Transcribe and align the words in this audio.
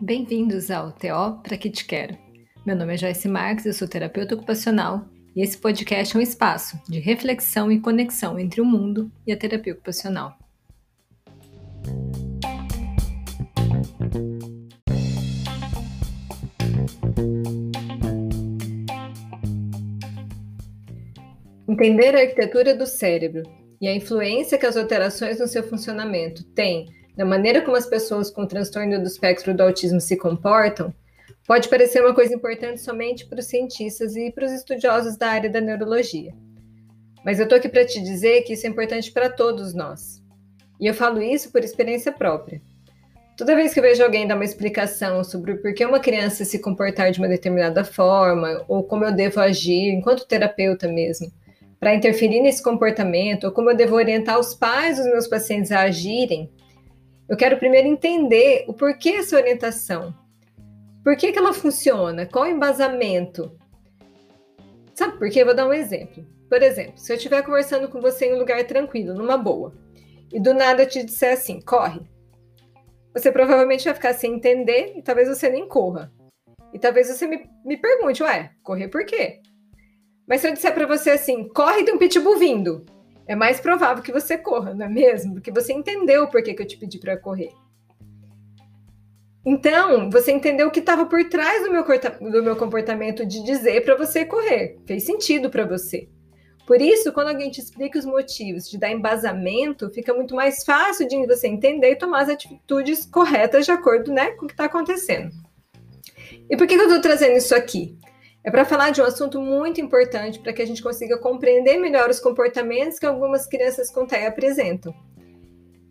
Bem-vindos 0.00 0.70
ao 0.70 0.92
TO 0.92 1.40
Pra 1.42 1.56
Que 1.56 1.70
Te 1.70 1.86
Quero. 1.86 2.18
Meu 2.66 2.76
nome 2.76 2.94
é 2.94 2.96
Joyce 2.98 3.28
Marques, 3.28 3.64
eu 3.64 3.72
sou 3.72 3.88
terapeuta 3.88 4.34
ocupacional 4.34 5.06
e 5.34 5.42
esse 5.42 5.56
podcast 5.56 6.14
é 6.14 6.18
um 6.18 6.22
espaço 6.22 6.78
de 6.88 6.98
reflexão 6.98 7.72
e 7.72 7.80
conexão 7.80 8.38
entre 8.38 8.60
o 8.60 8.64
mundo 8.64 9.10
e 9.26 9.32
a 9.32 9.36
terapia 9.36 9.72
ocupacional. 9.72 10.36
Entender 21.66 22.14
a 22.14 22.20
arquitetura 22.20 22.74
do 22.74 22.86
cérebro 22.86 23.61
e 23.82 23.88
a 23.88 23.94
influência 23.94 24.56
que 24.56 24.64
as 24.64 24.76
alterações 24.76 25.40
no 25.40 25.48
seu 25.48 25.64
funcionamento 25.64 26.44
têm 26.44 26.86
na 27.16 27.24
maneira 27.24 27.60
como 27.60 27.76
as 27.76 27.84
pessoas 27.84 28.30
com 28.30 28.46
transtorno 28.46 29.00
do 29.00 29.06
espectro 29.06 29.52
do 29.52 29.62
autismo 29.64 30.00
se 30.00 30.16
comportam 30.16 30.94
pode 31.48 31.68
parecer 31.68 32.00
uma 32.00 32.14
coisa 32.14 32.32
importante 32.32 32.80
somente 32.80 33.26
para 33.26 33.40
os 33.40 33.46
cientistas 33.46 34.14
e 34.14 34.30
para 34.30 34.46
os 34.46 34.52
estudiosos 34.52 35.16
da 35.16 35.28
área 35.28 35.50
da 35.50 35.60
neurologia. 35.60 36.32
Mas 37.24 37.40
eu 37.40 37.42
estou 37.42 37.58
aqui 37.58 37.68
para 37.68 37.84
te 37.84 38.00
dizer 38.00 38.42
que 38.42 38.52
isso 38.52 38.66
é 38.66 38.70
importante 38.70 39.10
para 39.10 39.28
todos 39.28 39.74
nós. 39.74 40.22
E 40.80 40.86
eu 40.86 40.94
falo 40.94 41.20
isso 41.20 41.50
por 41.50 41.64
experiência 41.64 42.12
própria. 42.12 42.62
Toda 43.36 43.56
vez 43.56 43.74
que 43.74 43.80
eu 43.80 43.84
vejo 43.84 44.02
alguém 44.02 44.26
dar 44.26 44.36
uma 44.36 44.44
explicação 44.44 45.24
sobre 45.24 45.56
por 45.56 45.74
que 45.74 45.84
uma 45.84 45.98
criança 45.98 46.44
se 46.44 46.60
comportar 46.60 47.10
de 47.10 47.18
uma 47.18 47.28
determinada 47.28 47.84
forma, 47.84 48.64
ou 48.68 48.84
como 48.84 49.04
eu 49.04 49.12
devo 49.12 49.40
agir, 49.40 49.90
enquanto 49.90 50.26
terapeuta 50.26 50.86
mesmo, 50.86 51.32
para 51.82 51.96
interferir 51.96 52.40
nesse 52.40 52.62
comportamento, 52.62 53.42
ou 53.42 53.50
como 53.50 53.68
eu 53.68 53.76
devo 53.76 53.96
orientar 53.96 54.38
os 54.38 54.54
pais 54.54 54.98
dos 54.98 55.06
meus 55.06 55.26
pacientes 55.26 55.72
a 55.72 55.80
agirem, 55.80 56.48
eu 57.28 57.36
quero 57.36 57.58
primeiro 57.58 57.88
entender 57.88 58.64
o 58.68 58.72
porquê 58.72 59.08
essa 59.08 59.34
orientação. 59.34 60.14
Por 61.02 61.16
que, 61.16 61.32
que 61.32 61.38
ela 61.40 61.52
funciona? 61.52 62.24
Qual 62.24 62.44
o 62.44 62.48
embasamento? 62.48 63.58
Sabe 64.94 65.18
por 65.18 65.28
quê? 65.28 65.44
Vou 65.44 65.56
dar 65.56 65.66
um 65.66 65.72
exemplo. 65.72 66.24
Por 66.48 66.62
exemplo, 66.62 66.98
se 66.98 67.12
eu 67.12 67.16
estiver 67.16 67.42
conversando 67.42 67.88
com 67.88 68.00
você 68.00 68.26
em 68.26 68.34
um 68.34 68.38
lugar 68.38 68.62
tranquilo, 68.62 69.12
numa 69.12 69.36
boa, 69.36 69.74
e 70.32 70.38
do 70.38 70.54
nada 70.54 70.84
eu 70.84 70.88
te 70.88 71.02
disser 71.02 71.32
assim, 71.32 71.60
corre. 71.60 72.02
Você 73.12 73.32
provavelmente 73.32 73.86
vai 73.86 73.94
ficar 73.94 74.14
sem 74.14 74.34
entender 74.34 74.92
e 74.94 75.02
talvez 75.02 75.26
você 75.26 75.48
nem 75.48 75.66
corra. 75.66 76.12
E 76.72 76.78
talvez 76.78 77.08
você 77.08 77.26
me, 77.26 77.44
me 77.64 77.76
pergunte, 77.76 78.22
ué, 78.22 78.52
correr 78.62 78.86
por 78.86 79.04
quê? 79.04 79.40
Mas 80.32 80.40
se 80.40 80.48
eu 80.48 80.54
disser 80.54 80.72
para 80.72 80.86
você 80.86 81.10
assim, 81.10 81.46
corre 81.46 81.82
de 81.82 81.92
um 81.92 81.98
pitbull 81.98 82.38
vindo, 82.38 82.86
é 83.26 83.36
mais 83.36 83.60
provável 83.60 84.02
que 84.02 84.10
você 84.10 84.38
corra, 84.38 84.72
não 84.72 84.86
é 84.86 84.88
mesmo? 84.88 85.34
Porque 85.34 85.52
você 85.52 85.74
entendeu 85.74 86.26
por 86.26 86.42
que, 86.42 86.54
que 86.54 86.62
eu 86.62 86.66
te 86.66 86.78
pedi 86.78 86.98
para 86.98 87.18
correr. 87.18 87.52
Então, 89.44 90.08
você 90.08 90.32
entendeu 90.32 90.68
o 90.68 90.70
que 90.70 90.80
estava 90.80 91.04
por 91.04 91.22
trás 91.28 91.62
do 91.62 91.70
meu, 91.70 91.84
do 92.30 92.42
meu 92.42 92.56
comportamento 92.56 93.26
de 93.26 93.44
dizer 93.44 93.84
para 93.84 93.94
você 93.94 94.24
correr. 94.24 94.78
Fez 94.86 95.04
sentido 95.04 95.50
para 95.50 95.66
você. 95.66 96.08
Por 96.66 96.80
isso, 96.80 97.12
quando 97.12 97.28
alguém 97.28 97.50
te 97.50 97.60
explica 97.60 97.98
os 97.98 98.06
motivos, 98.06 98.70
de 98.70 98.78
dar 98.78 98.90
embasamento, 98.90 99.90
fica 99.90 100.14
muito 100.14 100.34
mais 100.34 100.64
fácil 100.64 101.06
de 101.06 101.26
você 101.26 101.46
entender 101.46 101.90
e 101.90 101.96
tomar 101.96 102.22
as 102.22 102.30
atitudes 102.30 103.04
corretas 103.04 103.66
de 103.66 103.70
acordo 103.70 104.10
né, 104.10 104.30
com 104.30 104.46
o 104.46 104.48
que 104.48 104.54
está 104.54 104.64
acontecendo. 104.64 105.30
E 106.48 106.56
por 106.56 106.66
que, 106.66 106.74
que 106.74 106.80
eu 106.80 106.86
estou 106.86 107.02
trazendo 107.02 107.36
isso 107.36 107.54
aqui? 107.54 107.98
É 108.44 108.50
para 108.50 108.64
falar 108.64 108.90
de 108.90 109.00
um 109.00 109.04
assunto 109.04 109.40
muito 109.40 109.80
importante 109.80 110.40
para 110.40 110.52
que 110.52 110.62
a 110.62 110.66
gente 110.66 110.82
consiga 110.82 111.16
compreender 111.18 111.78
melhor 111.78 112.10
os 112.10 112.18
comportamentos 112.18 112.98
que 112.98 113.06
algumas 113.06 113.46
crianças 113.46 113.90
com 113.90 114.04
TEA 114.04 114.28
apresentam. 114.28 114.92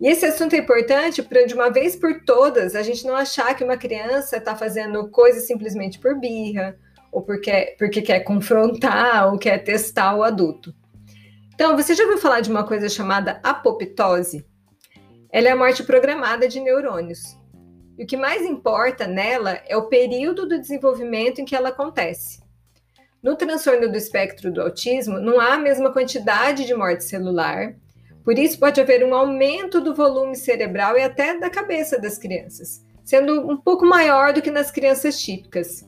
E 0.00 0.08
esse 0.08 0.24
assunto 0.24 0.54
é 0.54 0.58
importante 0.58 1.22
para, 1.22 1.44
de 1.44 1.54
uma 1.54 1.70
vez 1.70 1.94
por 1.94 2.24
todas, 2.24 2.74
a 2.74 2.82
gente 2.82 3.06
não 3.06 3.14
achar 3.14 3.54
que 3.54 3.62
uma 3.62 3.76
criança 3.76 4.38
está 4.38 4.56
fazendo 4.56 5.10
coisas 5.10 5.46
simplesmente 5.46 5.98
por 5.98 6.18
birra, 6.18 6.76
ou 7.12 7.22
porque, 7.22 7.76
porque 7.78 8.00
quer 8.00 8.20
confrontar, 8.20 9.30
ou 9.30 9.38
quer 9.38 9.58
testar 9.58 10.16
o 10.16 10.22
adulto. 10.22 10.74
Então, 11.54 11.76
você 11.76 11.94
já 11.94 12.04
ouviu 12.04 12.18
falar 12.18 12.40
de 12.40 12.50
uma 12.50 12.64
coisa 12.64 12.88
chamada 12.88 13.38
apoptose? 13.42 14.46
Ela 15.30 15.48
é 15.48 15.50
a 15.50 15.56
morte 15.56 15.82
programada 15.82 16.48
de 16.48 16.58
neurônios. 16.58 17.38
E 18.00 18.04
o 18.04 18.06
que 18.06 18.16
mais 18.16 18.40
importa 18.46 19.06
nela 19.06 19.60
é 19.68 19.76
o 19.76 19.88
período 19.88 20.48
do 20.48 20.58
desenvolvimento 20.58 21.38
em 21.38 21.44
que 21.44 21.54
ela 21.54 21.68
acontece. 21.68 22.40
No 23.22 23.36
transtorno 23.36 23.90
do 23.90 23.98
espectro 23.98 24.50
do 24.50 24.62
autismo, 24.62 25.20
não 25.20 25.38
há 25.38 25.52
a 25.52 25.58
mesma 25.58 25.92
quantidade 25.92 26.64
de 26.64 26.72
morte 26.72 27.04
celular, 27.04 27.74
por 28.24 28.38
isso 28.38 28.58
pode 28.58 28.80
haver 28.80 29.04
um 29.04 29.14
aumento 29.14 29.82
do 29.82 29.94
volume 29.94 30.34
cerebral 30.34 30.96
e 30.96 31.02
até 31.02 31.38
da 31.38 31.50
cabeça 31.50 32.00
das 32.00 32.16
crianças, 32.16 32.82
sendo 33.04 33.46
um 33.46 33.58
pouco 33.58 33.84
maior 33.84 34.32
do 34.32 34.40
que 34.40 34.50
nas 34.50 34.70
crianças 34.70 35.20
típicas. 35.20 35.86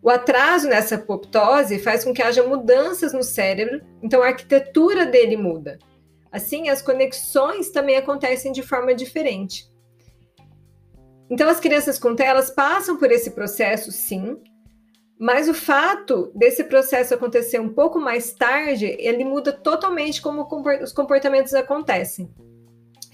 O 0.00 0.10
atraso 0.10 0.68
nessa 0.68 0.94
apoptose 0.94 1.80
faz 1.80 2.04
com 2.04 2.14
que 2.14 2.22
haja 2.22 2.44
mudanças 2.44 3.12
no 3.12 3.24
cérebro, 3.24 3.80
então 4.00 4.22
a 4.22 4.28
arquitetura 4.28 5.06
dele 5.06 5.36
muda. 5.36 5.76
Assim, 6.30 6.68
as 6.68 6.80
conexões 6.80 7.68
também 7.70 7.96
acontecem 7.96 8.52
de 8.52 8.62
forma 8.62 8.94
diferente. 8.94 9.71
Então, 11.32 11.48
as 11.48 11.58
crianças 11.58 11.98
com 11.98 12.14
telas 12.14 12.50
passam 12.50 12.98
por 12.98 13.10
esse 13.10 13.30
processo, 13.30 13.90
sim, 13.90 14.36
mas 15.18 15.48
o 15.48 15.54
fato 15.54 16.30
desse 16.34 16.62
processo 16.62 17.14
acontecer 17.14 17.58
um 17.58 17.72
pouco 17.72 17.98
mais 17.98 18.34
tarde, 18.34 18.94
ele 18.98 19.24
muda 19.24 19.50
totalmente 19.50 20.20
como 20.20 20.46
os 20.82 20.92
comportamentos 20.92 21.54
acontecem. 21.54 22.30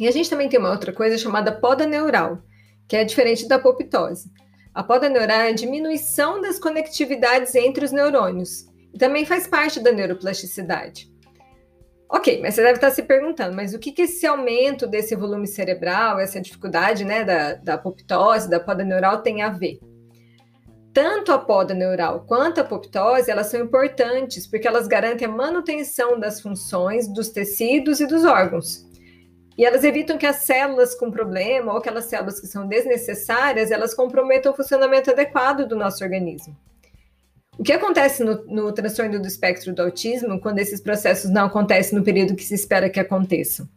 E 0.01 0.09
a 0.09 0.11
gente 0.11 0.29
também 0.29 0.49
tem 0.49 0.59
uma 0.59 0.73
outra 0.73 0.93
coisa 0.93 1.17
chamada 1.17 1.53
poda 1.53 1.87
neural, 1.87 2.43
que 2.89 2.97
é 2.97 3.05
diferente 3.05 3.47
da 3.47 3.55
apoptose. 3.55 4.33
A 4.75 4.83
poda 4.83 5.09
neural 5.09 5.43
é 5.43 5.50
a 5.50 5.55
diminuição 5.55 6.41
das 6.41 6.59
conectividades 6.59 7.55
entre 7.55 7.85
os 7.85 7.93
neurônios 7.93 8.67
e 8.93 8.99
também 8.99 9.25
faz 9.25 9.47
parte 9.47 9.79
da 9.79 9.93
neuroplasticidade. 9.93 11.09
Ok, 12.10 12.41
mas 12.41 12.54
você 12.54 12.62
deve 12.62 12.76
estar 12.76 12.91
se 12.91 13.02
perguntando, 13.02 13.54
mas 13.54 13.74
o 13.74 13.78
que, 13.78 13.92
que 13.92 14.02
esse 14.02 14.26
aumento 14.26 14.86
desse 14.86 15.14
volume 15.14 15.46
cerebral, 15.46 16.19
essa 16.19 16.41
dificuldade 16.41 17.04
né, 17.04 17.22
da, 17.22 17.54
da 17.54 17.74
apoptose, 17.74 18.48
da 18.48 18.58
poda 18.58 18.82
neural 18.82 19.20
tem 19.20 19.42
a 19.42 19.50
ver? 19.50 19.78
Tanto 20.94 21.32
a 21.32 21.38
poda 21.38 21.74
neural 21.74 22.24
quanto 22.26 22.58
a 22.58 22.62
apoptose, 22.62 23.30
elas 23.30 23.48
são 23.48 23.60
importantes 23.60 24.46
porque 24.46 24.66
elas 24.66 24.88
garantem 24.88 25.28
a 25.28 25.30
manutenção 25.30 26.19
das 26.19 26.41
funções 26.41 27.06
dos 27.06 27.28
tecidos 27.28 28.00
e 28.00 28.06
dos 28.06 28.25
órgãos. 28.25 28.88
E 29.58 29.66
elas 29.66 29.84
evitam 29.84 30.16
que 30.16 30.26
as 30.26 30.36
células 30.36 30.94
com 30.94 31.10
problema 31.10 31.72
ou 31.72 31.78
aquelas 31.78 32.06
células 32.06 32.40
que 32.40 32.46
são 32.46 32.66
desnecessárias, 32.66 33.70
elas 33.70 33.92
comprometam 33.92 34.52
o 34.52 34.56
funcionamento 34.56 35.10
adequado 35.10 35.66
do 35.66 35.76
nosso 35.76 36.02
organismo. 36.02 36.56
O 37.58 37.64
que 37.64 37.72
acontece 37.72 38.22
no, 38.22 38.44
no, 38.46 38.72
transtorno 38.72 39.20
do 39.20 39.26
espectro 39.26 39.74
do 39.74 39.82
autismo 39.82 40.41
quando 40.41 40.60
esses 40.60 40.80
processos 40.80 41.28
não 41.28 41.46
acontecem 41.46 41.98
no 41.98 42.04
período 42.04 42.36
que 42.36 42.44
se 42.44 42.54
espera 42.54 42.88
que 42.88 43.00
aconteçam? 43.00 43.69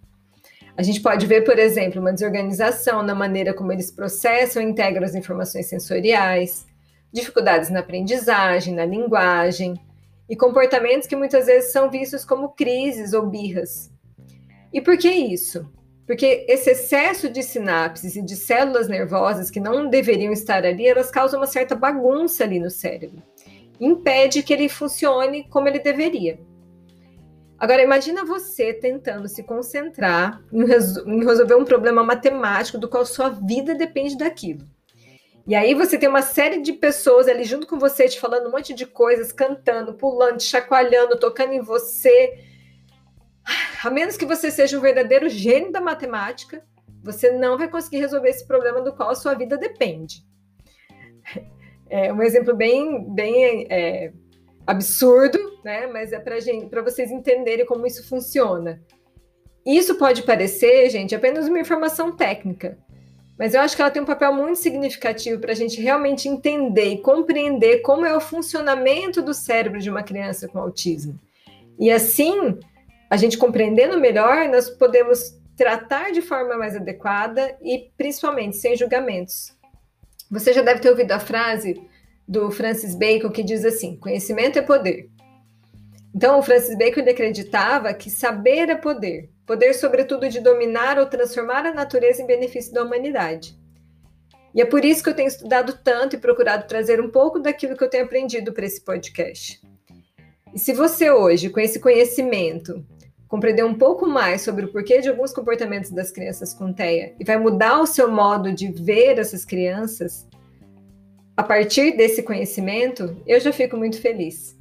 A 0.78 0.84
gente 0.84 1.02
pode 1.02 1.26
ver, 1.26 1.44
por 1.44 1.58
exemplo, 1.58 2.00
uma 2.00 2.14
desorganização 2.14 3.02
na 3.02 3.16
maneira 3.16 3.56
como 3.56 3.72
eles 3.72 3.90
processam 3.90 4.62
e 4.62 4.66
integram 4.68 5.04
as 5.04 5.16
informações 5.16 5.66
sensoriais, 5.66 6.64
dificuldades 7.12 7.72
na 7.72 7.80
aprendizagem, 7.80 8.76
na 8.76 8.86
linguagem, 8.86 9.74
e 10.30 10.36
comportamentos 10.36 11.08
que 11.08 11.16
muitas 11.16 11.48
vezes 11.48 11.72
são 11.72 11.90
vistos 11.90 12.24
como 12.24 12.50
crises 12.50 13.14
ou 13.14 13.26
birras. 13.26 13.90
E 14.72 14.80
por 14.80 14.96
que 14.96 15.10
isso? 15.10 15.68
Porque 16.06 16.46
esse 16.48 16.70
excesso 16.70 17.30
de 17.30 17.42
sinapses 17.42 18.16
e 18.16 18.22
de 18.22 18.36
células 18.36 18.88
nervosas 18.88 19.50
que 19.50 19.60
não 19.60 19.90
deveriam 19.90 20.32
estar 20.32 20.64
ali, 20.66 20.88
elas 20.88 21.10
causam 21.10 21.40
uma 21.40 21.48
certa 21.48 21.76
bagunça 21.76 22.44
ali 22.44 22.60
no 22.60 22.70
cérebro 22.70 23.24
impede 23.82 24.44
que 24.44 24.54
ele 24.54 24.70
funcione 24.70 25.50
como 25.50 25.68
ele 25.68 25.80
deveria. 25.80 26.40
Agora, 27.58 27.84
imagina 27.84 28.24
você 28.24 28.74
tentando 28.74 29.28
se 29.28 29.44
concentrar 29.44 30.42
em, 30.52 30.62
em 30.62 31.26
resolver 31.26 31.56
um 31.56 31.66
problema 31.66 32.04
matemático 32.04 32.78
do 32.78 32.88
qual 32.88 33.06
sua 33.06 33.30
vida 33.30 33.76
depende 33.76 34.18
daquilo. 34.18 34.68
E 35.46 35.56
aí 35.56 35.74
você 35.74 35.98
tem 35.98 36.08
uma 36.08 36.22
série 36.22 36.62
de 36.62 36.74
pessoas 36.74 37.28
ali 37.28 37.44
junto 37.44 37.68
com 37.68 37.80
você, 37.80 38.08
te 38.08 38.20
falando 38.20 38.48
um 38.48 38.52
monte 38.52 38.74
de 38.74 38.86
coisas, 38.86 39.32
cantando, 39.32 39.94
pulando, 39.96 40.42
chacoalhando, 40.42 41.20
tocando 41.20 41.54
em 41.54 41.62
você. 41.62 42.40
A 43.84 43.90
menos 43.90 44.18
que 44.18 44.26
você 44.26 44.52
seja 44.52 44.78
um 44.78 44.82
verdadeiro 44.82 45.28
gênio 45.30 45.72
da 45.72 45.82
matemática, 45.82 46.64
você 47.04 47.32
não 47.32 47.58
vai 47.58 47.68
conseguir 47.68 47.98
resolver 47.98 48.30
esse 48.30 48.46
problema 48.46 48.82
do 48.82 48.94
qual 48.94 49.10
a 49.10 49.16
sua 49.16 49.34
vida 49.34 49.58
depende. 49.58 50.24
É 51.92 52.12
um 52.14 52.24
exemplo 52.24 52.56
bem, 52.56 53.04
bem 53.14 53.68
é, 53.70 54.12
absurdo, 54.66 55.38
né? 55.64 55.88
Mas 55.88 56.14
é 56.14 56.20
para 56.20 56.82
vocês 56.82 57.12
entenderem 57.12 57.66
como 57.66 57.86
isso 57.86 58.08
funciona. 58.08 58.82
Isso 59.66 59.96
pode 59.96 60.24
parecer, 60.24 60.90
gente, 60.90 61.14
apenas 61.14 61.48
uma 61.48 61.60
informação 61.60 62.16
técnica, 62.16 62.80
mas 63.38 63.54
eu 63.54 63.62
acho 63.62 63.76
que 63.76 63.82
ela 63.82 63.92
tem 63.92 64.02
um 64.02 64.06
papel 64.06 64.34
muito 64.34 64.60
significativo 64.60 65.40
para 65.40 65.52
a 65.52 65.56
gente 65.56 65.82
realmente 65.82 66.28
entender 66.28 66.90
e 66.94 67.02
compreender 67.02 67.82
como 67.82 68.06
é 68.06 68.16
o 68.16 68.22
funcionamento 68.22 69.22
do 69.22 69.34
cérebro 69.34 69.80
de 69.80 69.90
uma 69.90 70.04
criança 70.04 70.48
com 70.48 70.60
autismo. 70.60 71.20
E 71.80 71.90
assim, 71.92 72.60
a 73.10 73.18
gente 73.18 73.38
compreendendo 73.38 74.00
melhor, 74.00 74.48
nós 74.48 74.70
podemos 74.70 75.40
tratar 75.56 76.12
de 76.12 76.22
forma 76.22 76.56
mais 76.56 76.76
adequada 76.76 77.58
e 77.62 77.92
principalmente 77.98 78.58
sem 78.58 78.76
julgamentos. 78.76 79.56
Você 80.32 80.54
já 80.54 80.62
deve 80.62 80.80
ter 80.80 80.90
ouvido 80.90 81.12
a 81.12 81.20
frase 81.20 81.86
do 82.26 82.50
Francis 82.50 82.96
Bacon 82.96 83.30
que 83.30 83.44
diz 83.44 83.66
assim: 83.66 83.98
conhecimento 83.98 84.58
é 84.58 84.62
poder. 84.62 85.10
Então, 86.16 86.40
o 86.40 86.42
Francis 86.42 86.78
Bacon 86.78 87.02
acreditava 87.02 87.94
que 87.94 88.10
saber 88.10 88.70
é 88.70 88.76
poder, 88.76 89.30
poder, 89.46 89.74
sobretudo, 89.74 90.30
de 90.30 90.40
dominar 90.40 90.98
ou 90.98 91.06
transformar 91.06 91.66
a 91.66 91.74
natureza 91.74 92.22
em 92.22 92.28
benefício 92.28 92.74
da 92.74 92.84
humanidade. 92.84 93.60
E 94.54 94.62
é 94.62 94.66
por 94.66 94.84
isso 94.84 95.04
que 95.04 95.10
eu 95.10 95.14
tenho 95.14 95.28
estudado 95.28 95.78
tanto 95.84 96.16
e 96.16 96.20
procurado 96.20 96.68
trazer 96.68 97.00
um 97.02 97.10
pouco 97.10 97.40
daquilo 97.40 97.78
que 97.78 97.84
eu 97.84 97.90
tenho 97.90 98.06
aprendido 98.06 98.52
para 98.54 98.66
esse 98.66 98.82
podcast. 98.84 99.62
E 100.54 100.60
se 100.60 100.74
você 100.74 101.10
hoje, 101.10 101.50
com 101.50 101.60
esse 101.60 101.80
conhecimento, 101.80 102.86
compreender 103.32 103.64
um 103.64 103.74
pouco 103.74 104.06
mais 104.06 104.42
sobre 104.42 104.66
o 104.66 104.68
porquê 104.68 105.00
de 105.00 105.08
alguns 105.08 105.32
comportamentos 105.32 105.90
das 105.90 106.12
crianças 106.12 106.54
com 106.54 106.74
TEA 106.74 107.16
e 107.18 107.24
vai 107.24 107.38
mudar 107.38 107.80
o 107.80 107.88
seu 107.88 108.12
modo 108.12 108.52
de 108.52 108.70
ver 108.70 109.18
essas 109.18 109.46
crianças, 109.46 110.28
a 111.38 111.42
partir 111.42 111.96
desse 111.96 112.22
conhecimento, 112.24 113.16
eu 113.26 113.40
já 113.40 113.54
fico 113.54 113.78
muito 113.78 114.02
feliz. 114.02 114.60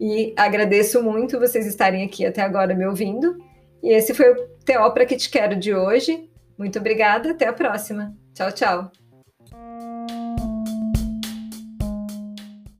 E 0.00 0.32
agradeço 0.36 1.02
muito 1.02 1.40
vocês 1.40 1.66
estarem 1.66 2.04
aqui 2.04 2.24
até 2.24 2.42
agora 2.42 2.76
me 2.76 2.86
ouvindo. 2.86 3.38
E 3.82 3.92
esse 3.92 4.14
foi 4.14 4.30
o 4.30 4.36
TO 4.64 4.94
para 4.94 5.04
que 5.04 5.16
te 5.16 5.28
quero 5.28 5.56
de 5.56 5.74
hoje. 5.74 6.30
Muito 6.56 6.78
obrigada, 6.78 7.32
até 7.32 7.48
a 7.48 7.52
próxima. 7.52 8.14
Tchau, 8.34 8.52
tchau. 8.52 9.01